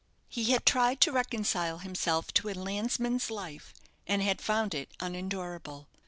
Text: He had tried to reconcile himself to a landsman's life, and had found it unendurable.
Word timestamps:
He 0.27 0.45
had 0.45 0.65
tried 0.65 0.99
to 1.01 1.11
reconcile 1.11 1.77
himself 1.77 2.33
to 2.33 2.49
a 2.49 2.55
landsman's 2.55 3.29
life, 3.29 3.71
and 4.07 4.23
had 4.23 4.41
found 4.41 4.73
it 4.73 4.89
unendurable. 4.99 5.89